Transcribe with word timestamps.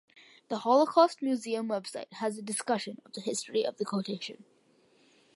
The 0.47 0.57
Holocaust 0.57 1.21
Museum 1.21 1.67
website 1.67 2.11
has 2.13 2.35
a 2.35 2.41
discussion 2.41 2.99
of 3.05 3.13
the 3.13 3.21
history 3.21 3.63
of 3.63 3.77
the 3.77 3.85
quotation. 3.85 4.43